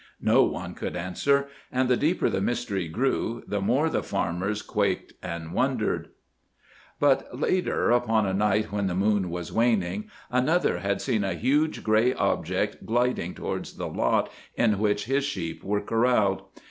[0.23, 5.13] No one could answer, and the deeper the mystery grew, the more the farmers quaked
[5.21, 6.09] and wondered.
[6.99, 11.83] But later, upon a night when the moon was waning, another had seen a huge
[11.83, 16.45] gray object gliding towards the lot in which his sheep were corralled.